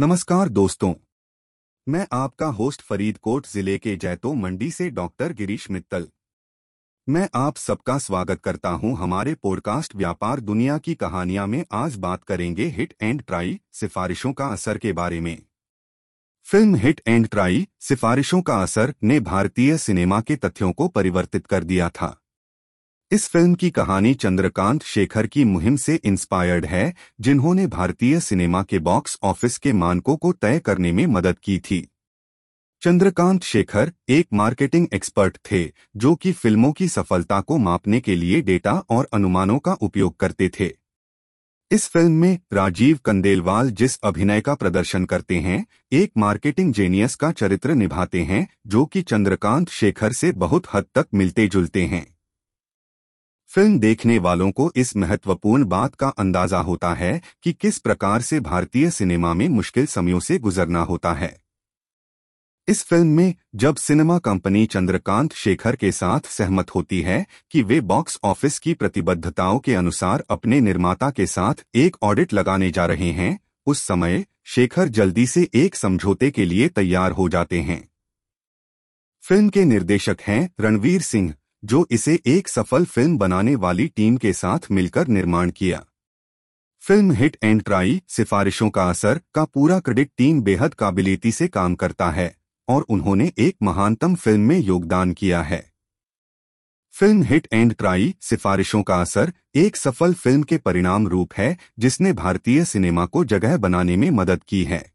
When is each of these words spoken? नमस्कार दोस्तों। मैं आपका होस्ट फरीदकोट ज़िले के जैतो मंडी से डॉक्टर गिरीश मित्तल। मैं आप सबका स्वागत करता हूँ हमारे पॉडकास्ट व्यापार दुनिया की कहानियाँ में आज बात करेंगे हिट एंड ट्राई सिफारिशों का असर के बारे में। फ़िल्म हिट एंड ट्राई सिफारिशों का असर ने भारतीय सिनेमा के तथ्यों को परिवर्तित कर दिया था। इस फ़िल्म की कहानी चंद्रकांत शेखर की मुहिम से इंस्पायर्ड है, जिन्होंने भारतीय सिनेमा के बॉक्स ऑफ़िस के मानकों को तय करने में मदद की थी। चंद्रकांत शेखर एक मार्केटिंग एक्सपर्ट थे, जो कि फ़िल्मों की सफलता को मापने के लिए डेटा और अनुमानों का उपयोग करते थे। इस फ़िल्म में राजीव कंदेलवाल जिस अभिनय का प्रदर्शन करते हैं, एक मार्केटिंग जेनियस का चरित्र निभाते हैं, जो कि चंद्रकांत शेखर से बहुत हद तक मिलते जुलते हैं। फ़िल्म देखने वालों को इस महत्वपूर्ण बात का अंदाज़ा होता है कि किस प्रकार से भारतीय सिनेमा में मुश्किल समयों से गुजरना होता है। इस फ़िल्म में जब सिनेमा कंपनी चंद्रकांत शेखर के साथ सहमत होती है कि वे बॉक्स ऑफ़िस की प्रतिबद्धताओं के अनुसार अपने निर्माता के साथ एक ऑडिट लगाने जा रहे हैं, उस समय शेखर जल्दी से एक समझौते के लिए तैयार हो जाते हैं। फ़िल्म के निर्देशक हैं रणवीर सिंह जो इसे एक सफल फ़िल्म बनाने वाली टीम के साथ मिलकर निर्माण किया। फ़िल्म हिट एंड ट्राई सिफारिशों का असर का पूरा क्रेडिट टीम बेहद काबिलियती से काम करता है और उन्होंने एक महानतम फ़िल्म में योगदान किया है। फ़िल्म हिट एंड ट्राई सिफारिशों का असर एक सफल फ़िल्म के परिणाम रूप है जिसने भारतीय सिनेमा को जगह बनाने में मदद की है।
नमस्कार 0.00 0.48
दोस्तों। 0.48 0.94
मैं 1.86 2.06
आपका 2.12 2.46
होस्ट 2.46 2.82
फरीदकोट 2.82 3.46
ज़िले 3.46 3.78
के 3.78 3.96
जैतो 3.96 4.32
मंडी 4.34 4.70
से 4.70 4.90
डॉक्टर 4.90 5.32
गिरीश 5.32 5.70
मित्तल। 5.70 6.08
मैं 7.08 7.28
आप 7.34 7.56
सबका 7.56 7.98
स्वागत 7.98 8.40
करता 8.40 8.68
हूँ 8.68 8.96
हमारे 8.96 9.34
पॉडकास्ट 9.34 9.94
व्यापार 9.96 10.40
दुनिया 10.40 10.78
की 10.78 10.94
कहानियाँ 10.94 11.46
में 11.46 11.64
आज 11.72 11.96
बात 11.96 12.24
करेंगे 12.24 12.66
हिट 12.66 12.94
एंड 13.02 13.22
ट्राई 13.22 13.60
सिफारिशों 13.72 14.32
का 14.32 14.46
असर 14.46 14.78
के 14.78 14.92
बारे 14.92 15.20
में। 15.20 15.38
फ़िल्म 16.46 16.74
हिट 16.74 17.00
एंड 17.06 17.28
ट्राई 17.28 17.66
सिफारिशों 17.80 18.42
का 18.42 18.62
असर 18.62 18.94
ने 19.02 19.20
भारतीय 19.20 19.78
सिनेमा 19.78 20.20
के 20.20 20.36
तथ्यों 20.36 20.72
को 20.72 20.88
परिवर्तित 20.88 21.46
कर 21.46 21.64
दिया 21.64 21.88
था। 21.88 22.23
इस 23.14 23.28
फ़िल्म 23.28 23.54
की 23.54 23.70
कहानी 23.70 24.14
चंद्रकांत 24.14 24.82
शेखर 24.82 25.26
की 25.26 25.44
मुहिम 25.44 25.76
से 25.76 26.00
इंस्पायर्ड 26.04 26.66
है, 26.66 26.94
जिन्होंने 27.20 27.66
भारतीय 27.66 28.20
सिनेमा 28.20 28.62
के 28.62 28.78
बॉक्स 28.78 29.18
ऑफ़िस 29.22 29.58
के 29.58 29.72
मानकों 29.72 30.16
को 30.16 30.32
तय 30.32 30.58
करने 30.58 30.92
में 30.92 31.06
मदद 31.06 31.38
की 31.38 31.58
थी। 31.58 31.88
चंद्रकांत 32.82 33.42
शेखर 33.42 33.92
एक 34.08 34.26
मार्केटिंग 34.32 34.86
एक्सपर्ट 34.94 35.38
थे, 35.52 35.72
जो 35.96 36.14
कि 36.14 36.32
फ़िल्मों 36.32 36.72
की 36.72 36.88
सफलता 36.88 37.40
को 37.40 37.58
मापने 37.58 38.00
के 38.00 38.16
लिए 38.16 38.40
डेटा 38.40 38.72
और 38.72 39.08
अनुमानों 39.12 39.58
का 39.58 39.72
उपयोग 39.72 40.16
करते 40.16 40.50
थे। 40.60 40.72
इस 41.70 41.88
फ़िल्म 41.88 42.12
में 42.12 42.38
राजीव 42.52 42.98
कंदेलवाल 43.04 43.70
जिस 43.70 43.98
अभिनय 44.04 44.40
का 44.40 44.54
प्रदर्शन 44.54 45.04
करते 45.04 45.36
हैं, 45.36 45.66
एक 45.92 46.12
मार्केटिंग 46.16 46.72
जेनियस 46.72 47.14
का 47.14 47.32
चरित्र 47.32 47.74
निभाते 47.74 48.22
हैं, 48.22 48.48
जो 48.66 48.86
कि 48.86 49.02
चंद्रकांत 49.02 49.68
शेखर 49.68 50.12
से 50.12 50.32
बहुत 50.32 50.66
हद 50.74 50.84
तक 50.94 51.06
मिलते 51.14 51.46
जुलते 51.46 51.84
हैं। 51.84 52.13
फ़िल्म 53.54 53.78
देखने 53.78 54.18
वालों 54.18 54.50
को 54.50 54.72
इस 54.76 54.96
महत्वपूर्ण 54.96 55.64
बात 55.64 55.94
का 55.94 56.08
अंदाज़ा 56.08 56.58
होता 56.58 56.92
है 56.94 57.20
कि 57.42 57.52
किस 57.52 57.78
प्रकार 57.78 58.22
से 58.22 58.40
भारतीय 58.40 58.90
सिनेमा 58.90 59.34
में 59.34 59.48
मुश्किल 59.48 59.86
समयों 59.86 60.20
से 60.20 60.38
गुजरना 60.38 60.80
होता 60.80 61.12
है। 61.12 61.28
इस 62.68 62.82
फ़िल्म 62.84 63.06
में 63.06 63.34
जब 63.54 63.76
सिनेमा 63.76 64.18
कंपनी 64.18 64.64
चंद्रकांत 64.66 65.32
शेखर 65.32 65.76
के 65.76 65.92
साथ 65.92 66.20
सहमत 66.20 66.74
होती 66.74 67.00
है 67.00 67.26
कि 67.50 67.62
वे 67.62 67.80
बॉक्स 67.80 68.18
ऑफ़िस 68.24 68.58
की 68.58 68.74
प्रतिबद्धताओं 68.74 69.58
के 69.58 69.74
अनुसार 69.74 70.24
अपने 70.30 70.60
निर्माता 70.60 71.10
के 71.10 71.26
साथ 71.26 71.64
एक 71.74 71.96
ऑडिट 72.02 72.32
लगाने 72.32 72.70
जा 72.70 72.86
रहे 72.86 73.10
हैं, 73.12 73.38
उस 73.66 73.82
समय 73.82 74.24
शेखर 74.44 74.88
जल्दी 74.88 75.26
से 75.26 75.48
एक 75.54 75.74
समझौते 75.74 76.30
के 76.30 76.44
लिए 76.44 76.68
तैयार 76.68 77.12
हो 77.12 77.28
जाते 77.28 77.60
हैं। 77.60 77.82
फ़िल्म 79.24 79.48
के 79.48 79.64
निर्देशक 79.64 80.16
हैं 80.20 80.48
रणवीर 80.60 81.02
सिंह 81.02 81.34
जो 81.64 81.86
इसे 81.90 82.18
एक 82.26 82.48
सफल 82.48 82.84
फ़िल्म 82.84 83.18
बनाने 83.18 83.54
वाली 83.56 83.86
टीम 83.88 84.16
के 84.16 84.32
साथ 84.32 84.70
मिलकर 84.70 85.08
निर्माण 85.08 85.50
किया। 85.50 85.84
फ़िल्म 86.84 87.12
हिट 87.12 87.36
एंड 87.44 87.62
ट्राई 87.62 88.00
सिफारिशों 88.08 88.70
का 88.70 88.84
असर 88.84 89.20
का 89.34 89.44
पूरा 89.44 89.78
क्रेडिट 89.80 90.10
टीम 90.18 90.42
बेहद 90.42 90.74
काबिलियती 90.74 91.32
से 91.32 91.48
काम 91.48 91.74
करता 91.74 92.10
है 92.10 92.34
और 92.68 92.82
उन्होंने 92.82 93.32
एक 93.38 93.56
महानतम 93.62 94.14
फ़िल्म 94.14 94.40
में 94.40 94.58
योगदान 94.58 95.12
किया 95.12 95.42
है। 95.42 95.64
फ़िल्म 96.94 97.22
हिट 97.22 97.48
एंड 97.52 97.74
ट्राई 97.74 98.14
सिफारिशों 98.20 98.82
का 98.82 99.00
असर 99.00 99.32
एक 99.56 99.76
सफल 99.76 100.14
फ़िल्म 100.14 100.42
के 100.42 100.58
परिणाम 100.58 101.08
रूप 101.08 101.32
है 101.32 101.56
जिसने 101.78 102.12
भारतीय 102.12 102.64
सिनेमा 102.64 103.06
को 103.06 103.24
जगह 103.24 103.56
बनाने 103.56 103.96
में 103.96 104.10
मदद 104.10 104.44
की 104.44 104.64
है। 104.64 104.93